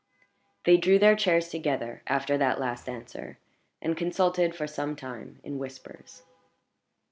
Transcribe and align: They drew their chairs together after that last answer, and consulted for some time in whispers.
They 0.65 0.77
drew 0.77 0.97
their 0.97 1.15
chairs 1.15 1.49
together 1.49 2.01
after 2.07 2.35
that 2.39 2.59
last 2.59 2.89
answer, 2.89 3.37
and 3.83 3.95
consulted 3.95 4.55
for 4.55 4.65
some 4.65 4.95
time 4.95 5.39
in 5.43 5.59
whispers. 5.59 6.23